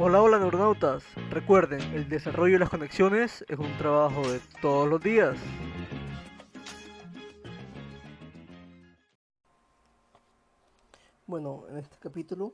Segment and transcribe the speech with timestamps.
[0.00, 1.02] Hola, hola neuronautas.
[1.28, 5.36] Recuerden, el desarrollo de las conexiones es un trabajo de todos los días.
[11.26, 12.52] Bueno, en este capítulo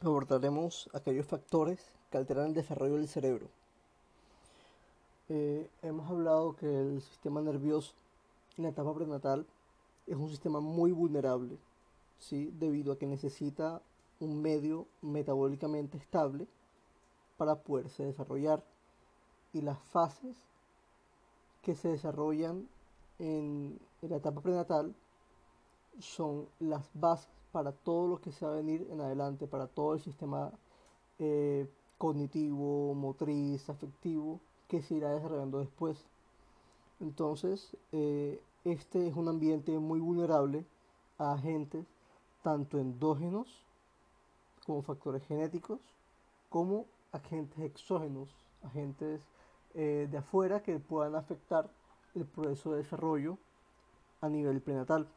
[0.00, 1.78] abordaremos aquellos factores
[2.10, 3.48] que alteran el desarrollo del cerebro.
[5.28, 7.92] Eh, hemos hablado que el sistema nervioso
[8.56, 9.44] en la etapa prenatal
[10.06, 11.58] es un sistema muy vulnerable,
[12.18, 12.50] ¿sí?
[12.58, 13.82] debido a que necesita
[14.20, 16.46] un medio metabólicamente estable
[17.38, 18.62] para poderse desarrollar.
[19.54, 20.36] Y las fases
[21.62, 22.68] que se desarrollan
[23.18, 24.94] en, la etapa prenatal
[25.98, 29.94] son las bases para todo lo que se va a venir en adelante, para todo
[29.94, 30.52] el sistema
[31.18, 31.66] eh,
[31.96, 36.04] cognitivo, motriz, afectivo que se irá desarrollando después.
[37.00, 40.66] Entonces, eh, este es un ambiente muy vulnerable
[41.16, 41.86] a agentes
[42.42, 43.64] tanto endógenos
[44.64, 45.80] como factores genéticos,
[46.50, 49.20] como agentes exógenos, agentes
[49.74, 51.70] eh, de afuera que puedan afectar
[52.14, 53.38] el proceso de desarrollo
[54.20, 55.08] a nivel prenatal.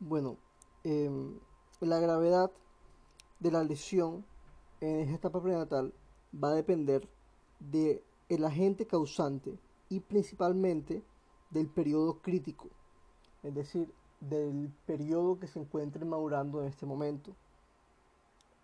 [0.00, 0.36] Bueno,
[0.84, 1.38] em,
[1.80, 2.50] la gravedad
[3.40, 4.24] de la lesión
[4.80, 5.92] en esta etapa prenatal
[6.42, 7.08] va a depender
[7.60, 11.02] de el agente causante y principalmente
[11.50, 12.68] del periodo crítico,
[13.42, 17.32] es decir, del periodo que se encuentre madurando en este momento.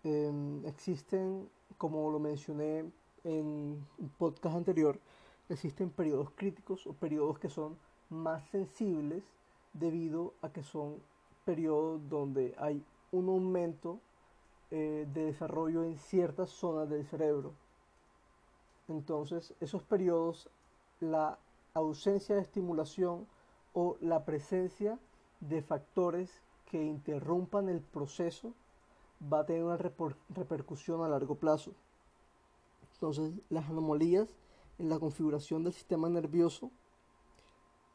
[0.03, 2.85] Em, existen, como lo mencioné
[3.23, 4.99] en un podcast anterior,
[5.47, 7.77] existen periodos críticos o periodos que son
[8.09, 9.23] más sensibles
[9.73, 10.95] debido a que son
[11.45, 13.99] periodos donde hay un aumento
[14.71, 17.53] eh, de desarrollo en ciertas zonas del cerebro.
[18.87, 20.49] Entonces, esos periodos,
[20.99, 21.37] la
[21.73, 23.27] ausencia de estimulación
[23.73, 24.97] o la presencia
[25.39, 28.53] de factores que interrumpan el proceso
[29.21, 31.73] va a tener una repercusión a largo plazo.
[32.93, 34.35] Entonces, las anomalías
[34.79, 36.71] en la configuración del sistema nervioso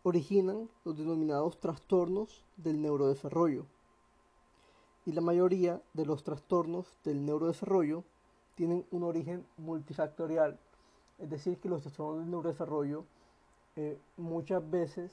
[0.03, 3.67] originan los denominados trastornos del neurodesarrollo.
[5.05, 8.05] Y la mayoría de los trastornos del neurodesarrollo
[8.55, 10.59] tienen un origen multifactorial,
[11.19, 13.05] es decir, que los trastornos del neurodesarrollo
[13.77, 15.11] eh, muchas veces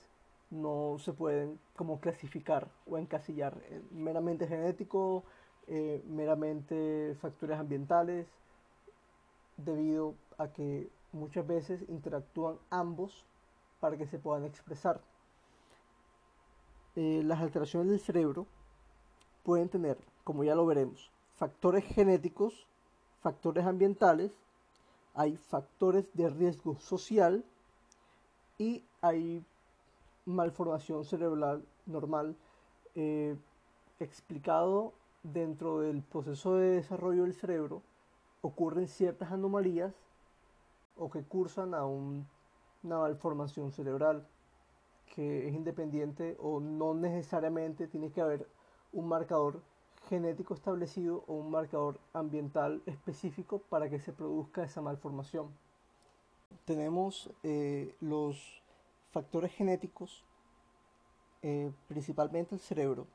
[0.50, 5.24] no se pueden como clasificar o encasillar eh, meramente genético,
[5.68, 8.28] eh, meramente factores ambientales,
[9.58, 13.26] debido a que muchas veces interactúan ambos
[13.80, 15.00] para que se puedan expresar.
[16.96, 18.46] las alteraciones del cerebro
[19.44, 22.68] pueden tener, como ya lo veremos, factores genéticos,
[23.22, 24.32] factores ambientales
[25.16, 27.44] hay factores de riesgo social
[28.58, 29.44] y hay
[30.26, 32.36] malformación cerebral normal
[32.96, 33.36] eh,
[34.00, 37.82] explicado dentro del proceso de desarrollo del cerebro
[38.42, 39.94] ocurren ciertas anomalías
[40.98, 42.26] o que cursan a una
[42.84, 44.28] malformación cerebral
[45.16, 48.48] que es independiente o no necesariamente tiene que haber
[48.92, 49.62] un marcador
[50.10, 55.48] genético establecido o un marcador ambiental específico para que se produzca esa malformación.
[56.66, 58.62] Tenemos eh, los
[59.12, 60.24] factores genéticos,
[61.42, 63.08] eh, principalmente el cerebro,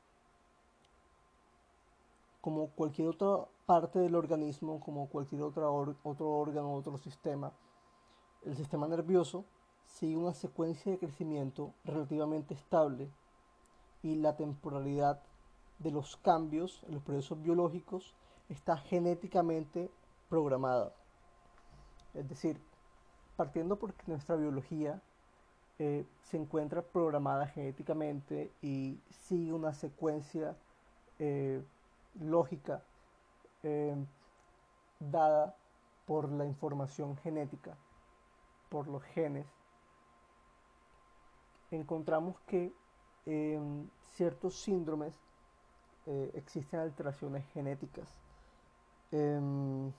[2.41, 7.51] como cualquier otra parte del organismo, como cualquier otra otro órgano, otro sistema,
[8.43, 9.45] el sistema nervioso
[9.85, 13.09] sigue una secuencia de crecimiento relativamente estable
[14.01, 15.21] y la temporalidad
[15.79, 18.13] de los cambios en los procesos biológicos
[18.47, 19.89] está genéticamente
[20.29, 20.93] programada.
[22.13, 22.61] Es decir,
[23.35, 25.01] partiendo porque nuestra biología
[25.79, 30.57] eh, se encuentra programada genéticamente y sigue una secuencia
[31.19, 31.63] eh,
[32.15, 32.83] lógica
[33.63, 33.95] eh,
[34.99, 35.55] dada
[36.05, 37.75] por la información genética,
[38.69, 39.45] por los genes,
[41.71, 42.73] encontramos que
[44.15, 45.13] ciertos síndromes
[46.07, 48.07] eh, existen alteraciones genéticas.
[49.11, 49.91] Em,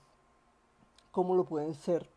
[1.11, 2.09] ¿Cómo lo pueden ser?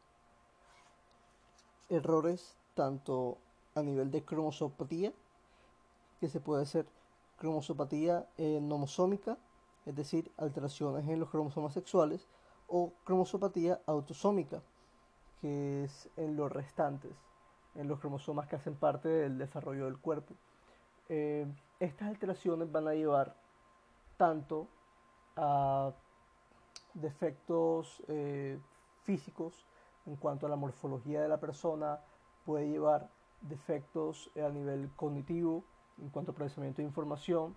[1.89, 3.39] Errores tanto
[3.75, 5.13] a nivel de cromosopatía,
[6.21, 6.87] que se puede hacer
[7.39, 9.37] cromosopatía eh, nomosómica,
[9.87, 12.27] es decir, alteraciones en los cromosomas sexuales,
[12.67, 14.63] o cromosopatía autosómica,
[15.41, 17.13] que es en los restantes,
[17.75, 20.35] en los cromosomas que hacen parte del desarrollo del cuerpo.
[21.09, 21.47] Eh,
[21.81, 23.37] estas alteraciones van a llevar
[24.17, 24.69] tanto
[25.37, 25.93] a
[26.95, 28.59] defectos eh,
[29.03, 29.67] físicos
[30.07, 32.01] en cuanto a la morfología de la persona,
[32.45, 33.09] puede llevar
[33.41, 35.65] defectos a nivel cognitivo
[36.01, 37.57] en cuanto a procesamiento de información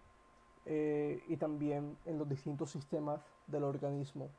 [0.69, 4.29] eh, y también en los distintos sistemas del organismo.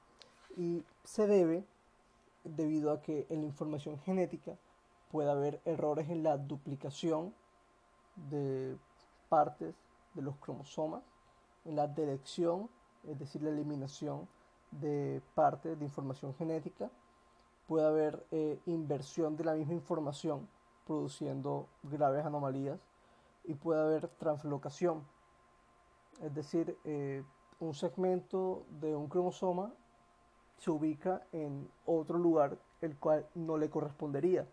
[0.57, 1.65] Y se debe
[2.45, 4.57] debido a que en la información genética
[5.11, 7.33] puede haber errores en la duplicación
[8.31, 8.77] de
[9.29, 9.75] partes
[10.15, 11.03] de los cromosomas,
[11.65, 12.69] en la delección,
[13.07, 14.29] es decir, la eliminación
[14.71, 16.91] de partes de información genética,
[17.67, 20.47] puede haber eh, inversión de la misma información
[20.87, 22.79] produciendo graves anomalías
[23.45, 25.03] y puede haber translocación,
[26.23, 27.23] es decir, eh,
[27.61, 29.73] un segmento de un cromosoma
[30.57, 34.47] se ubica en otro lugar el cual no le correspondería.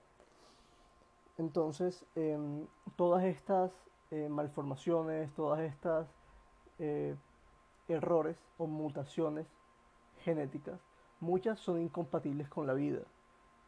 [1.38, 2.66] Entonces, em,
[2.96, 3.72] todas estas
[4.12, 6.08] eh, malformaciones, todas estas
[6.80, 7.16] eh,
[7.88, 9.48] errores o mutaciones
[10.22, 10.80] genéticas,
[11.20, 13.02] muchas son incompatibles con la vida,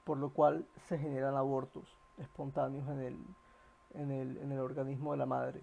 [0.06, 3.18] por lo cual se generan abortos espontáneos en el,
[3.94, 5.62] en el, en el organismo de la madre.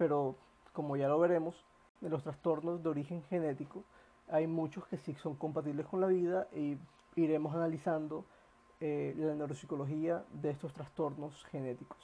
[0.00, 0.34] Pero,
[0.72, 1.54] como ya lo veremos,
[2.00, 3.84] de los trastornos de origen genético,
[4.30, 6.78] hay muchos que sí son compatibles con la vida y
[7.16, 8.24] iremos analizando
[8.80, 11.98] eh, la neuropsicología de estos trastornos genéticos.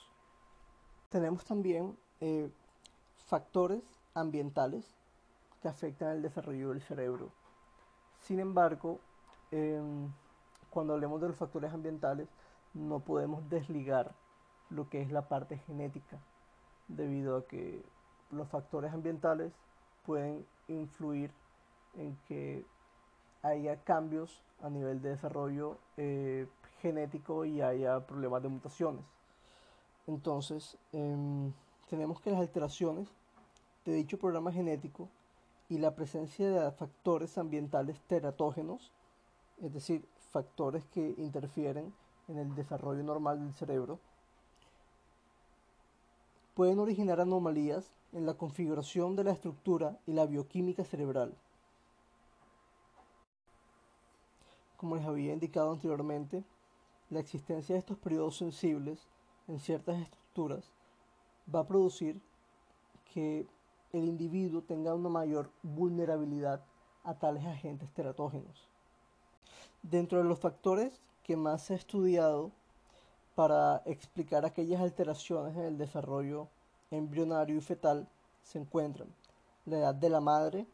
[1.08, 2.50] Tenemos también eh,
[3.28, 3.82] factores
[4.12, 4.84] ambientales
[5.62, 7.30] que afectan el desarrollo del cerebro.
[8.20, 9.00] Sin embargo,
[9.50, 10.12] em,
[10.68, 12.28] cuando hablemos de los factores ambientales,
[12.74, 14.12] no podemos desligar
[14.68, 16.18] lo que es la parte genética,
[16.88, 17.84] debido a que
[18.30, 19.52] los factores ambientales
[20.04, 21.30] pueden influir
[21.94, 22.64] en que
[23.42, 26.48] haya cambios a nivel de desarrollo eh,
[26.80, 29.04] genético y haya problemas de mutaciones.
[30.06, 31.52] Entonces, em,
[31.88, 33.08] tenemos que las alteraciones
[33.84, 35.08] de dicho programa genético
[35.68, 38.92] y la presencia de factores ambientales teratógenos,
[39.60, 41.92] es decir, factores que interfieren
[42.28, 43.98] en el desarrollo normal del cerebro,
[46.56, 51.34] pueden originar anomalías en la configuración de la estructura y la bioquímica cerebral.
[54.78, 56.44] Como les había indicado anteriormente,
[57.10, 59.06] la existencia de estos periodos sensibles
[59.48, 60.72] en ciertas estructuras
[61.54, 62.22] va a producir
[63.12, 63.46] que
[63.92, 66.64] el individuo tenga una mayor vulnerabilidad
[67.04, 68.66] a tales agentes teratógenos.
[69.82, 72.50] Dentro de los factores que más se ha estudiado
[73.36, 76.48] para explicar aquellas alteraciones en el desarrollo
[76.90, 78.08] embrionario y fetal
[78.42, 79.08] se encuentran.
[79.66, 80.66] La edad de la madre,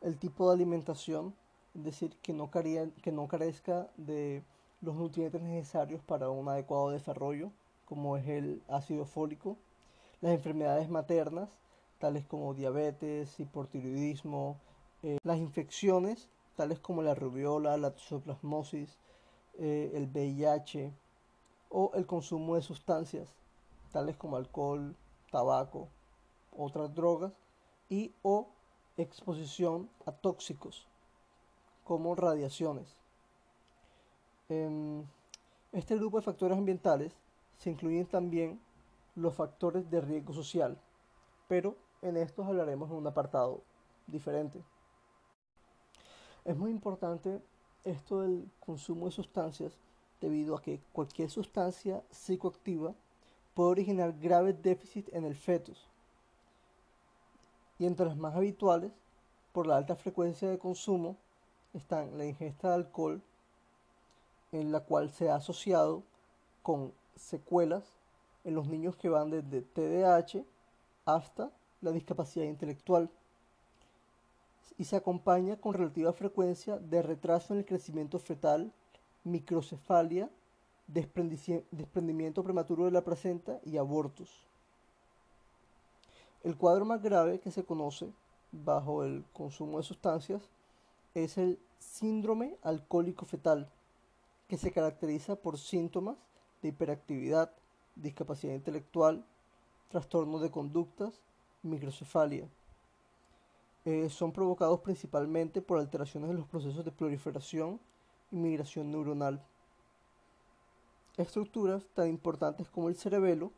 [0.00, 1.34] el tipo de alimentación,
[1.74, 4.42] es decir, que no, que no carezca de
[4.80, 7.52] los nutrientes necesarios para un adecuado desarrollo,
[7.84, 9.58] como es el ácido fólico,
[10.22, 11.50] las enfermedades maternas,
[11.98, 14.56] tales como diabetes, hipotiroidismo,
[15.02, 18.96] eh, las infecciones, tales como la rubiola, la toxoplasmosis,
[19.58, 20.94] eh, el VIH,
[21.70, 23.28] o el consumo de sustancias,
[23.92, 24.96] tales como alcohol,
[25.30, 25.88] tabaco,
[26.56, 27.32] otras drogas,
[27.88, 28.48] y o
[28.96, 30.86] exposición a tóxicos,
[31.84, 32.96] como radiaciones.
[34.48, 35.08] En
[35.72, 37.12] este grupo de factores ambientales
[37.58, 38.60] se incluyen también
[39.14, 40.78] los factores de riesgo social,
[41.48, 43.62] pero en estos hablaremos en un apartado
[44.06, 44.62] diferente.
[46.44, 47.42] Es muy importante
[47.84, 49.76] esto del consumo de sustancias
[50.20, 52.94] debido a que cualquier sustancia psicoactiva
[53.54, 55.88] puede originar graves déficits en el fetus.
[57.78, 58.92] Y entre las más habituales,
[59.52, 61.16] por la alta frecuencia de consumo,
[61.74, 63.22] están la ingesta de alcohol,
[64.52, 66.02] en la cual se ha asociado
[66.62, 67.84] con secuelas
[68.44, 70.44] en los niños que van desde TDAH
[71.04, 71.50] hasta
[71.80, 73.10] la discapacidad intelectual
[74.78, 78.72] y se acompaña con relativa frecuencia de retraso en el crecimiento fetal,
[79.30, 80.30] microcefalia,
[80.86, 84.46] desprendimiento prematuro de la placenta y abortos.
[86.42, 88.12] El cuadro más grave que se conoce
[88.52, 90.42] bajo el consumo de sustancias
[91.14, 93.68] es el síndrome alcohólico fetal,
[94.48, 96.16] que se caracteriza por síntomas
[96.62, 97.52] de hiperactividad,
[97.96, 99.24] discapacidad intelectual,
[99.90, 101.20] trastornos de conductas,
[101.62, 102.48] microcefalia.
[103.84, 107.80] Eh, son provocados principalmente por alteraciones en los procesos de proliferación
[108.30, 109.40] y migración neuronal.
[111.16, 113.50] Estructuras tan importantes como el cerebelo,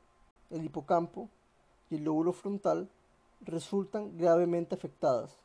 [0.50, 1.28] el hipocampo
[1.90, 2.88] y el lóbulo frontal
[3.42, 5.36] resultan gravemente afectadas.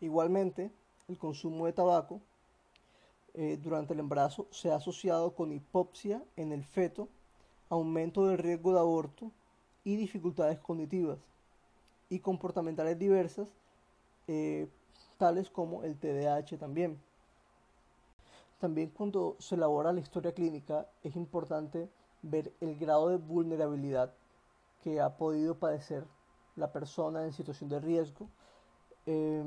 [0.00, 0.70] Igualmente,
[1.08, 2.20] el consumo de tabaco
[3.34, 7.08] eh, durante el embarazo se ha asociado con hipopsia en el feto,
[7.70, 9.30] aumento del riesgo de aborto
[9.84, 11.18] y dificultades cognitivas
[12.10, 13.48] y comportamentales diversas,
[14.28, 14.68] eh,
[15.16, 17.00] tales como el TDAH también.
[18.62, 21.90] También cuando se elabora la historia clínica es importante
[22.22, 24.14] ver el grado de vulnerabilidad
[24.84, 26.06] que ha podido padecer
[26.54, 28.28] la persona en situación de riesgo,
[29.06, 29.42] eh,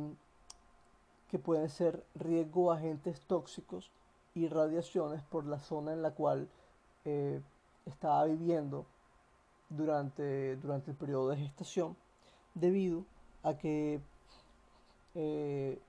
[1.31, 3.89] que pueden ser riesgo agentes tóxicos
[4.33, 6.49] y radiaciones por la zona en la cual
[7.05, 7.39] eh,
[7.85, 8.85] estaba viviendo
[9.69, 11.95] durante, durante el periodo de gestación,
[12.53, 13.05] debido
[13.43, 14.01] a que
[15.13, 15.79] eh,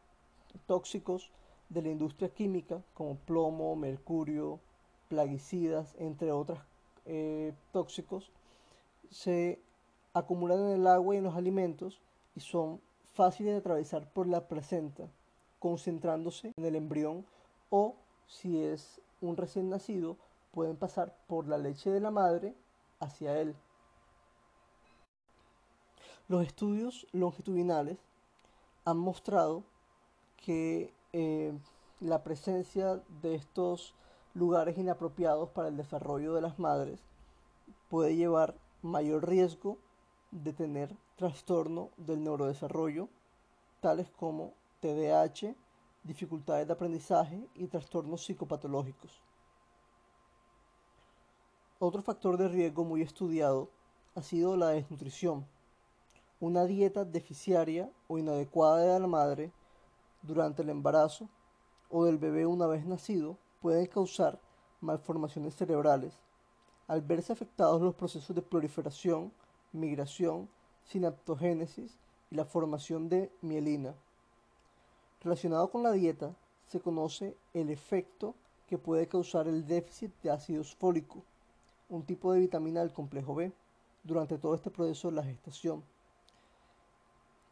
[0.68, 1.32] tóxicos
[1.68, 4.60] de la industria química como plomo, mercurio,
[5.08, 6.58] plaguicidas, entre otros
[7.04, 8.30] eh, tóxicos,
[9.10, 9.60] se
[10.14, 12.00] acumulan en el agua y en los alimentos
[12.34, 12.80] y son
[13.14, 15.08] fáciles de atravesar por la placenta,
[15.58, 17.24] concentrándose en el embrión
[17.70, 17.96] o,
[18.26, 20.16] si es un recién nacido,
[20.52, 22.54] pueden pasar por la leche de la madre
[23.00, 23.54] hacia él.
[26.28, 27.98] Los estudios longitudinales
[28.84, 29.64] han mostrado
[30.36, 31.58] que eh,
[32.00, 33.94] la presencia de estos
[34.34, 37.00] lugares inapropiados para el desarrollo de las madres
[37.88, 39.78] puede llevar mayor riesgo
[40.30, 43.08] de tener trastorno del neurodesarrollo,
[43.80, 45.54] tales como TDAH,
[46.04, 49.22] dificultades de aprendizaje y trastornos psicopatológicos.
[51.78, 53.70] Otro factor de riesgo muy estudiado
[54.14, 55.46] ha sido la desnutrición.
[56.40, 59.52] Una dieta deficiaria o inadecuada de la madre
[60.26, 61.28] durante el embarazo
[61.90, 64.40] o del bebé una vez nacido puede causar
[64.80, 66.14] malformaciones cerebrales.
[66.88, 69.32] Al verse afectados los procesos de proliferación,
[69.72, 70.48] migración,
[70.84, 71.98] sinaptogénesis
[72.30, 73.94] y la formación de mielina.
[75.22, 76.34] Relacionado con la dieta,
[76.66, 78.34] se conoce el efecto
[78.66, 81.22] que puede causar el déficit de ácido fólico
[81.88, 83.52] un tipo de vitamina del complejo B
[84.02, 85.84] durante todo este proceso de la gestación.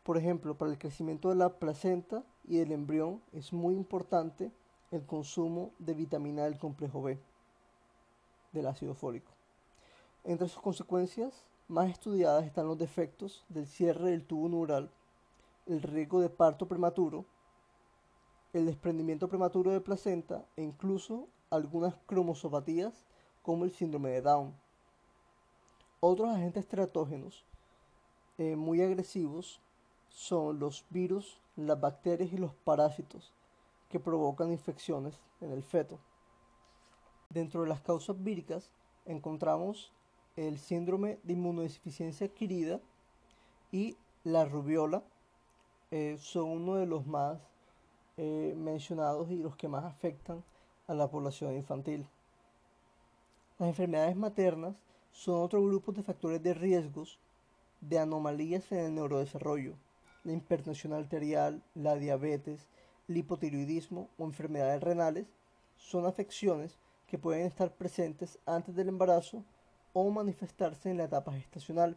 [0.02, 4.52] Por ejemplo, para el crecimiento de la placenta y del embrión es muy importante
[4.90, 7.18] el consumo de vitamina del complejo B,
[8.52, 9.32] del ácido fólico.
[10.24, 14.90] Entre sus consecuencias más estudiadas están los defectos del cierre del tubo neural,
[15.66, 17.24] el riesgo de parto prematuro,
[18.52, 23.04] el desprendimiento prematuro de placenta e incluso algunas cromosopatías
[23.42, 24.54] como el síndrome de Down.
[26.00, 27.44] Otros agentes teratógenos
[28.38, 29.60] eh, muy agresivos
[30.14, 33.32] son los virus, las bacterias y los parásitos
[33.90, 35.98] que provocan infecciones en el feto.
[37.28, 38.70] Dentro de las causas víricas
[39.04, 39.92] encontramos
[40.36, 42.80] el síndrome de inmunodeficiencia adquirida
[43.72, 45.02] y la rubiola
[45.90, 47.38] eh, son uno de los más
[48.16, 50.44] eh, mencionados y los que más afectan
[50.86, 52.06] a la población infantil.
[53.58, 54.76] Las enfermedades maternas
[55.10, 57.18] son otro grupo de factores de riesgos
[57.80, 59.74] de anomalías en el neurodesarrollo.
[60.24, 62.66] La hipertensión arterial, la diabetes,
[63.08, 65.26] el hipotiroidismo o enfermedades renales
[65.76, 69.44] son afecciones que pueden estar presentes antes del embarazo
[69.92, 71.96] o manifestarse en la etapa gestacional.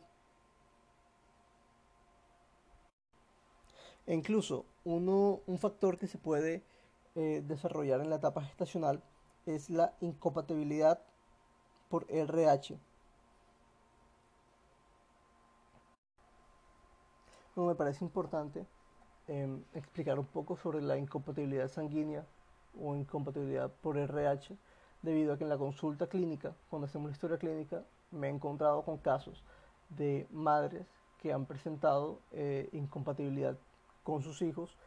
[4.05, 6.63] E incluso uno, un factor que se puede
[7.15, 9.01] eh, desarrollar en la etapa gestacional
[9.45, 11.01] es la incompatibilidad
[11.89, 12.77] por RH.
[17.65, 18.65] Me parece importante
[19.27, 22.25] em, explicar un poco sobre la incompatibilidad sanguínea
[22.79, 24.55] o incompatibilidad por RH,
[25.01, 28.83] debido a que en la consulta clínica, cuando hacemos la historia clínica, me he encontrado
[28.83, 29.43] con casos
[29.89, 30.85] de madres
[31.21, 33.57] que han presentado eh, incompatibilidad
[34.03, 34.77] con sus hijos,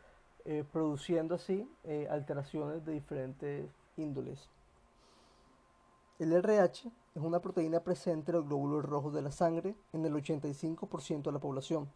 [0.45, 4.49] eh, produciendo así eh, alteraciones de diferentes índoles.
[6.19, 10.13] El RH es una proteína presente en los glóbulos rojos de la sangre en el
[10.15, 11.89] 85% de la población.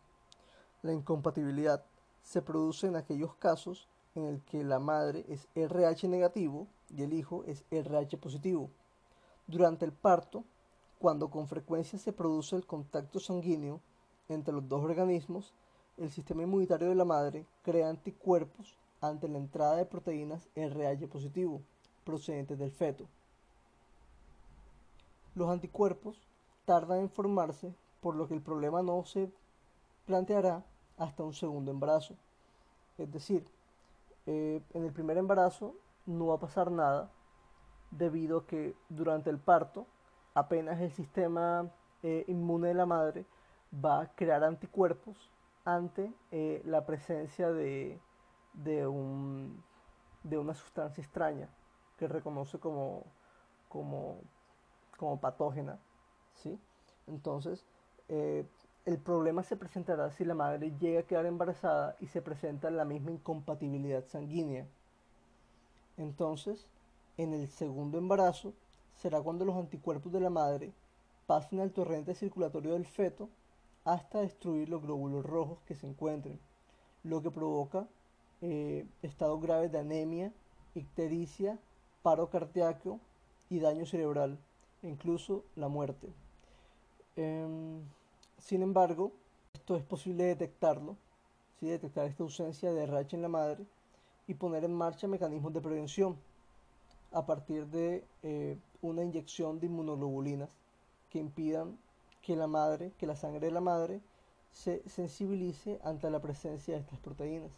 [0.84, 1.82] La incompatibilidad
[2.22, 7.14] se produce en aquellos casos en el que la madre es RH negativo y el
[7.14, 8.68] hijo es RH positivo.
[9.46, 10.44] Durante el parto,
[10.98, 13.80] cuando con frecuencia se produce el contacto sanguíneo
[14.28, 15.54] entre los dos organismos,
[15.96, 21.62] el sistema inmunitario de la madre crea anticuerpos ante la entrada de proteínas RH positivo
[22.04, 23.06] procedentes del feto.
[25.34, 26.28] Los anticuerpos
[26.66, 29.32] tardan en formarse, por lo que el problema no se
[30.04, 30.62] planteará
[30.96, 32.14] hasta un segundo embarazo.
[32.98, 33.44] Es decir,
[34.26, 35.74] eh, en el primer embarazo
[36.06, 37.10] no va a pasar nada
[37.90, 39.86] debido a que durante el parto
[40.34, 41.70] apenas el sistema
[42.02, 43.24] eh, inmune de la madre
[43.84, 45.30] va a crear anticuerpos
[45.64, 48.00] ante eh, la presencia de,
[48.52, 49.62] de, un,
[50.22, 51.48] de, una sustancia extraña
[51.96, 53.04] que reconoce como,
[53.68, 54.18] como
[54.96, 55.78] como patógena,
[56.34, 56.58] ¿sí?
[57.06, 57.64] Entonces,
[58.86, 62.84] el problema se presentará si la madre llega a quedar embarazada y se presenta la
[62.84, 64.66] misma incompatibilidad sanguínea.
[65.96, 66.66] Entonces,
[67.16, 68.52] en el segundo embarazo,
[68.96, 70.72] será cuando los anticuerpos de la madre
[71.26, 73.30] pasen al torrente circulatorio del feto
[73.84, 76.38] hasta destruir los glóbulos rojos que se encuentren,
[77.02, 77.86] lo que provoca
[78.42, 80.32] eh, estados graves de anemia,
[80.74, 81.58] ictericia,
[82.02, 83.00] paro cardíaco
[83.48, 84.38] y daño cerebral,
[84.82, 86.08] e incluso la muerte.
[87.16, 87.80] Em,
[88.38, 89.12] sin embargo,
[89.52, 90.96] esto es posible detectarlo,
[91.58, 91.68] ¿sí?
[91.68, 93.64] detectar esta ausencia de RH en la madre
[94.26, 96.16] y poner en marcha mecanismos de prevención
[97.12, 100.50] a partir de eh, una inyección de inmunoglobulinas
[101.10, 101.78] que impidan
[102.22, 104.00] que la madre, que la sangre de la madre
[104.50, 107.50] se sensibilice ante la presencia de estas proteínas.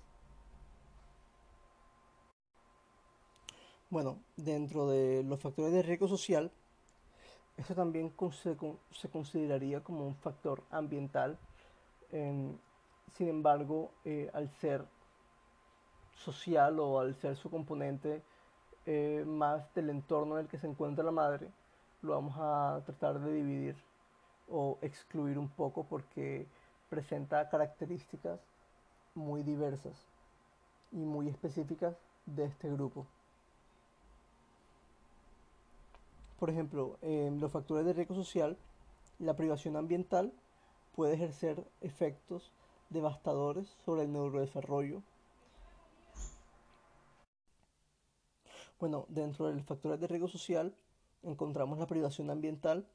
[3.89, 6.51] Bueno, dentro de los factores de riesgo social,
[7.57, 11.39] esto también se, consideraría como un factor ambiental.
[12.11, 14.85] sin embargo, eh, al ser
[16.15, 18.23] social o al ser su componente
[18.87, 21.51] eh, más del entorno en el que se encuentra la madre,
[22.03, 23.77] lo vamos a tratar de dividir
[24.49, 26.47] o excluir un poco porque
[26.89, 28.41] presenta características
[29.15, 30.07] muy diversas
[30.93, 31.97] y muy específicas
[32.27, 33.07] de este grupo.
[36.39, 38.59] Por ejemplo, en los factores de riesgo social,
[39.19, 40.33] la privación ambiental
[40.95, 42.53] puede ejercer efectos
[42.91, 45.03] devastadores sobre el neurodesarrollo.
[48.79, 50.75] Bueno, dentro de los factores de riesgo social
[51.23, 52.87] encontramos la privación ambiental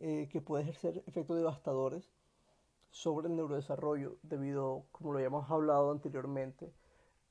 [0.00, 2.10] eh, que puede ejercer efectos devastadores
[2.90, 6.72] sobre el neurodesarrollo debido, como lo habíamos hablado anteriormente,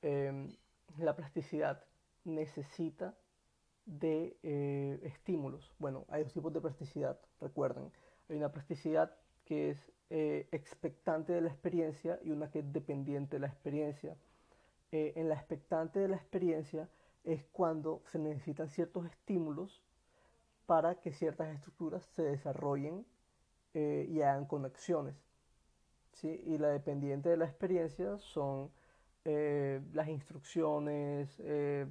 [0.00, 0.56] em,
[0.96, 1.84] la plasticidad
[2.24, 3.14] necesita
[3.86, 5.72] de eh, estímulos.
[5.78, 7.90] Bueno, hay dos tipos de plasticidad, recuerden.
[8.28, 13.36] Hay una plasticidad que es eh, expectante de la experiencia y una que es dependiente
[13.36, 14.16] de la experiencia.
[14.92, 16.88] Eh, en la expectante de la experiencia
[17.24, 19.82] es cuando se necesitan ciertos estímulos
[20.66, 23.04] para que ciertas estructuras se desarrollen
[23.74, 25.16] y hagan conexiones.
[26.12, 26.42] ¿sí?
[26.44, 28.70] Y la dependiente de la experiencia son
[29.24, 31.38] las instrucciones,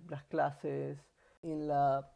[0.07, 1.03] las clases,
[1.43, 2.11] en la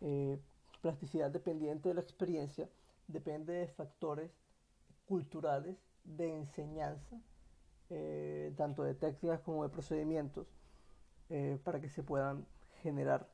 [0.00, 0.38] eh,
[0.80, 2.68] plasticidad dependiente de la experiencia
[3.08, 4.30] depende de factores
[5.06, 7.20] culturales de enseñanza,
[7.90, 10.46] eh, tanto de técnicas como de procedimientos,
[11.30, 12.46] eh, para que se puedan
[12.82, 13.30] generar.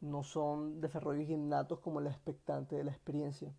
[0.00, 3.52] No son desarrollos innatos como la expectante de la experiencia.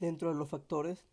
[0.00, 1.04] Dentro de los factores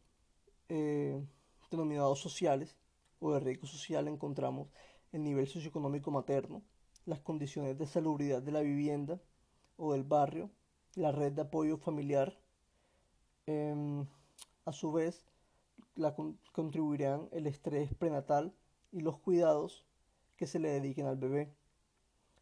[1.70, 2.76] denominados sociales
[3.20, 4.70] o de riesgo social encontramos
[5.12, 6.62] el nivel socioeconómico materno,
[7.06, 9.20] las condiciones de salubridad de la vivienda
[9.78, 10.50] o del barrio,
[10.96, 12.38] la red de apoyo familiar.
[13.46, 14.06] Em,
[14.66, 15.26] a su vez,
[15.96, 16.16] la
[16.52, 18.54] contribuirán el estrés prenatal
[18.92, 19.86] y los cuidados
[20.38, 21.54] que se le dediquen al bebé.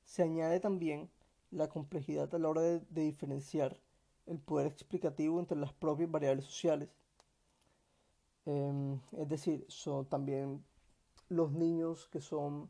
[0.06, 1.10] Se añade también
[1.52, 3.80] la complejidad a la hora de, diferenciar
[4.26, 6.90] el poder explicativo entre las propias variables sociales.
[8.46, 10.64] Em, es decir, son también
[11.34, 12.70] los niños que son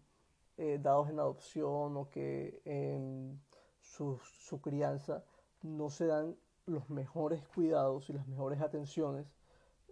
[0.58, 3.42] eh, dados en adopción o que en
[3.82, 4.20] su,
[4.62, 5.24] crianza
[5.62, 9.28] no se dan los mejores cuidados y las mejores atenciones,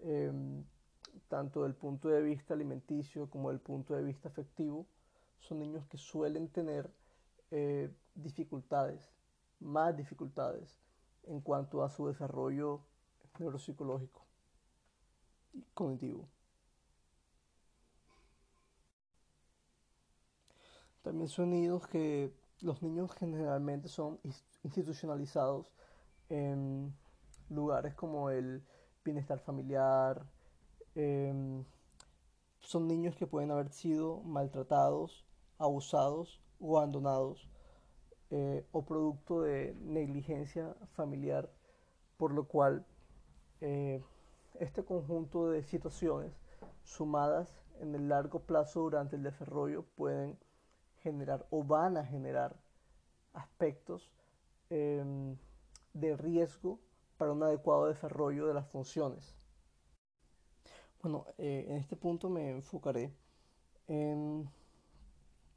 [0.04, 0.64] em,
[1.28, 4.88] tanto del punto de vista alimenticio como del punto de vista afectivo,
[5.40, 6.90] son niños que suelen tener
[7.52, 9.12] eh, dificultades,
[9.60, 10.80] más dificultades
[11.24, 12.82] en cuanto a su desarrollo
[13.40, 14.26] neuropsicológico
[15.54, 16.30] y cognitivo.
[21.02, 24.20] También son niños que los niños generalmente son
[24.64, 25.72] institucionalizados
[26.30, 26.94] en
[27.50, 28.64] lugares como el
[29.04, 30.26] bienestar familiar.
[30.96, 31.64] Em,
[32.60, 35.26] son niños que pueden haber sido maltratados,
[35.58, 37.50] abusados o abandonados
[38.30, 41.50] eh, o producto de negligencia familiar,
[42.18, 42.86] por lo cual
[43.60, 44.04] eh,
[44.60, 46.32] este conjunto de situaciones
[46.84, 50.38] sumadas en el largo plazo durante el desarrollo pueden
[51.02, 52.56] generar o van a generar
[53.34, 54.10] aspectos
[54.70, 55.36] em,
[55.94, 56.80] de riesgo
[57.18, 59.36] para un adecuado desarrollo de las funciones.
[61.02, 63.14] Bueno, eh, en este punto me enfocaré
[63.88, 64.50] en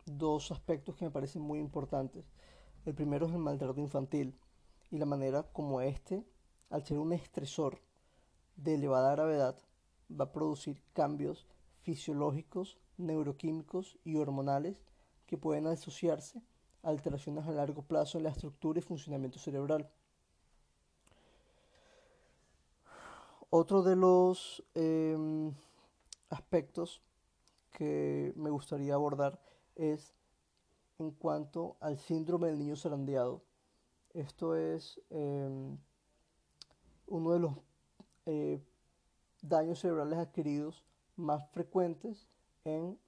[0.06, 2.24] dos aspectos que me parecen muy importantes.
[2.84, 4.38] El primero es el maltrato infantil
[4.90, 6.24] y la manera como este,
[6.70, 7.80] al ser un estresor
[8.56, 9.56] de elevada gravedad,
[10.10, 11.46] va a producir cambios
[11.82, 14.82] fisiológicos, neuroquímicos y hormonales
[15.26, 16.42] que pueden asociarse
[16.82, 19.90] a alteraciones a largo plazo en la estructura y funcionamiento cerebral.
[23.50, 25.52] Otro de los em,
[26.28, 27.00] aspectos
[27.70, 29.38] que me gustaría abordar
[29.76, 30.12] es
[30.98, 33.42] en cuanto al síndrome del niño zarandeado.
[34.12, 35.76] Esto es em,
[37.06, 37.52] uno de los
[38.26, 38.60] eh,
[39.42, 40.84] daños cerebrales adquiridos
[41.16, 42.28] más frecuentes
[42.64, 42.98] en,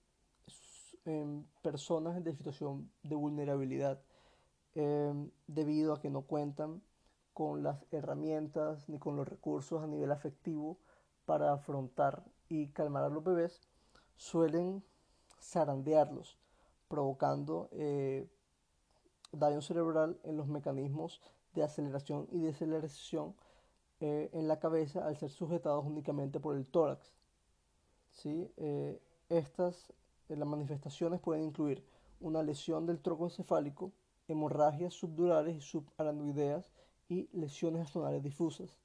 [1.62, 4.00] personas en situación de vulnerabilidad
[4.74, 6.82] em, debido a que no cuentan
[7.32, 10.78] con las herramientas ni con los recursos a nivel afectivo
[11.26, 13.60] para afrontar y calmar a los bebés,
[14.16, 14.82] suelen
[15.40, 16.38] zarandearlos,
[16.88, 18.28] provocando eh,
[19.32, 21.20] daño cerebral en los mecanismos
[21.54, 23.34] de aceleración y deceleración
[24.00, 27.12] eh, en la cabeza al ser sujetados únicamente por el tórax.
[28.10, 28.50] ¿Sí?
[28.56, 29.92] Eh, estas
[30.28, 31.84] las manifestaciones pueden incluir
[32.20, 33.92] una lesión del tronco encefálico,
[34.26, 36.72] hemorragias subdurales y subaranoideas
[37.08, 38.78] y lesiones astronales difusas.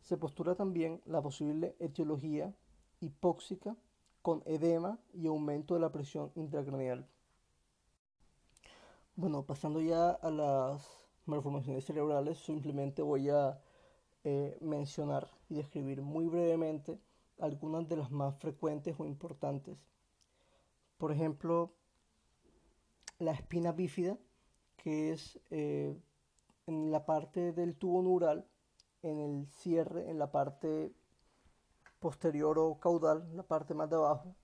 [0.00, 2.52] Se postula también la posible etiología
[3.00, 3.76] hipóxica
[4.22, 7.06] con edema y aumento de la presión intracraneal.
[9.16, 13.60] Bueno, pasando ya a las malformaciones cerebrales, simplemente voy a
[14.24, 16.98] eh, mencionar y describir muy brevemente
[17.38, 19.76] algunas de las más frecuentes o importantes.
[20.98, 21.74] Por ejemplo,
[23.18, 24.18] la espina bífida,
[24.76, 25.96] que es eh,
[26.66, 28.46] en la parte del tubo neural,
[29.02, 30.92] en el cierre, en la parte
[31.98, 34.34] posterior o caudal, la parte más de abajo,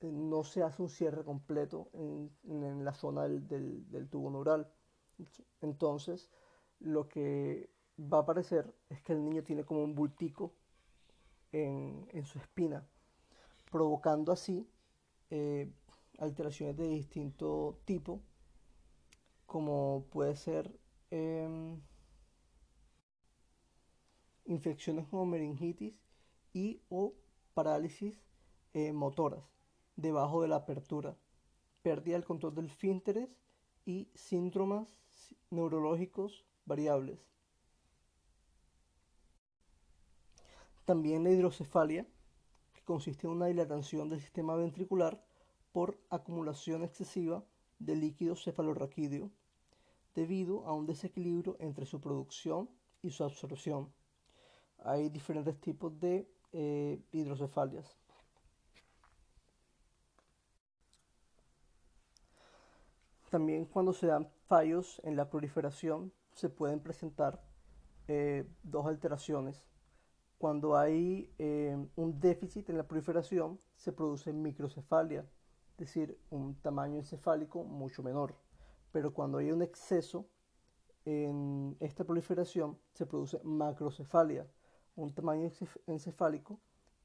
[0.00, 4.70] eh, no se hace un cierre completo en, la zona del, tubo neural.
[5.60, 6.30] Entonces,
[6.80, 10.52] lo que va a aparecer es que el niño tiene como un bultico
[11.52, 12.86] en, su espina,
[13.70, 14.68] provocando así
[15.30, 15.72] eh,
[16.18, 18.22] alteraciones de distinto tipo,
[19.46, 20.78] como puede ser
[21.10, 21.80] em,
[24.44, 26.00] infecciones como meningitis
[26.52, 27.14] y o
[27.54, 28.20] parálisis
[28.74, 29.44] eh, motoras
[29.96, 31.16] debajo de la apertura,
[31.82, 33.30] pérdida del control del fínteres
[33.86, 35.00] y síndromes
[35.50, 37.18] neurológicos variables.
[40.84, 42.06] También la hidrocefalia,
[42.74, 45.25] que consiste en una dilatación del sistema ventricular
[45.76, 47.44] por acumulación excesiva
[47.78, 49.30] de líquido cefalorraquídeo,
[50.14, 52.70] debido a un desequilibrio entre su producción
[53.02, 53.92] y su absorción.
[54.78, 57.94] Hay diferentes tipos de eh, hidrocefalias.
[63.28, 67.44] También cuando se dan fallos en la proliferación se pueden presentar
[68.08, 69.62] eh, dos alteraciones.
[70.38, 75.26] Cuando hay eh, un déficit en la proliferación se produce microcefalia,
[75.76, 78.34] es decir, un tamaño encefálico mucho menor.
[78.92, 80.26] Pero cuando hay un exceso
[81.04, 84.46] en esta proliferación se produce macrocefalia,
[84.96, 85.50] un tamaño
[85.86, 86.58] encefálico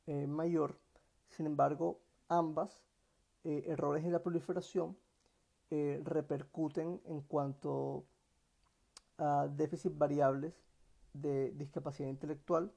[0.07, 0.79] eh, mayor.
[1.27, 2.83] Sin embargo, ambas
[3.43, 4.95] errores en la proliferación
[5.73, 8.03] eh, repercuten en cuanto
[9.17, 10.53] a déficits variables
[11.13, 12.73] de discapacidad intelectual,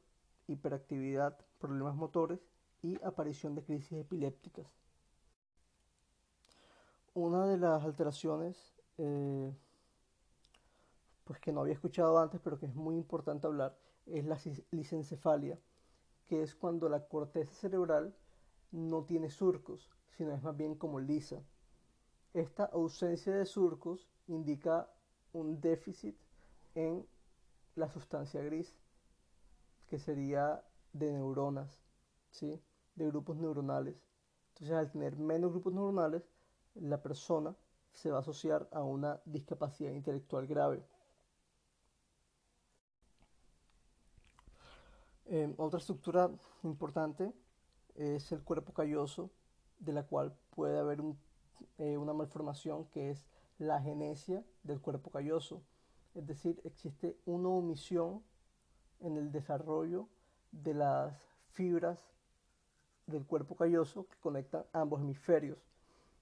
[0.47, 2.39] hiperactividad, problemas motores
[2.83, 4.84] y aparición de crisis epilépticas.
[7.15, 9.53] Una de las alteraciones, eh,
[11.23, 14.37] pues que no había escuchado antes, pero que es muy importante hablar, es la
[14.73, 15.59] licencefalia,
[16.27, 18.17] que es cuando la corteza cerebral
[18.73, 21.41] no tiene surcos, sino es más bien como lisa.
[22.33, 24.91] Esta ausencia de surcos indica
[25.33, 26.17] un déficit
[26.75, 27.07] en
[27.77, 28.75] la sustancia gris,
[29.87, 31.81] que sería de neuronas,
[32.31, 32.61] ¿sí?
[32.97, 33.97] de grupos neuronales.
[34.49, 36.29] Entonces, al tener menos grupos neuronales,
[36.75, 37.55] la persona
[37.93, 40.85] se va a asociar a una discapacidad intelectual grave.
[45.27, 46.31] Em, otra estructura
[46.63, 47.33] importante
[47.95, 49.31] es el cuerpo calloso,
[49.79, 51.01] de la cual puede haber
[51.79, 53.27] eh, una malformación que es
[53.59, 55.63] la genesia del cuerpo calloso.
[56.15, 58.23] Es decir, existe una omisión
[59.01, 60.09] en el desarrollo
[60.53, 61.17] de las
[61.53, 62.13] fibras
[63.07, 65.59] del cuerpo calloso que conectan ambos hemisferios.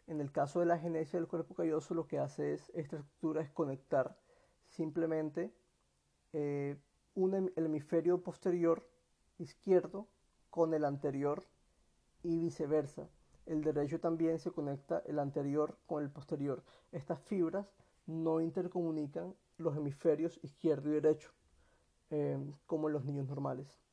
[0.07, 3.43] En el caso de la genesia del cuerpo calloso, lo que hace es esta estructura
[3.43, 4.19] es conectar
[4.69, 5.55] simplemente
[6.33, 6.77] eh,
[7.15, 8.89] un, el hemisferio posterior
[9.39, 10.09] izquierdo
[10.51, 11.45] con el anterior
[12.23, 13.09] y viceversa
[13.47, 16.63] el derecho también se conecta el anterior con el posterior.
[16.93, 17.67] Estas fibras
[18.07, 21.33] no intercomunican los hemisferios izquierdo y derecho,
[22.11, 23.83] eh, como en los niños normales.